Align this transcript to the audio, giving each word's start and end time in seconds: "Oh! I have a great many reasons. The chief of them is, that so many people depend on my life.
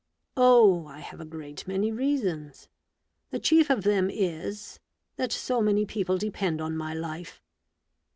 "Oh! 0.35 0.87
I 0.87 0.97
have 0.99 1.21
a 1.21 1.25
great 1.25 1.67
many 1.67 1.91
reasons. 1.91 2.67
The 3.29 3.37
chief 3.37 3.69
of 3.69 3.83
them 3.83 4.09
is, 4.09 4.79
that 5.17 5.31
so 5.31 5.61
many 5.61 5.85
people 5.85 6.17
depend 6.17 6.59
on 6.59 6.75
my 6.75 6.91
life. 6.95 7.39